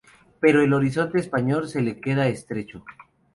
Pero 0.39 0.63
el 0.63 0.73
horizonte 0.73 1.19
español 1.19 1.69
se 1.69 1.83
le 1.83 1.99
queda 1.99 2.27
estrecho. 2.27 2.83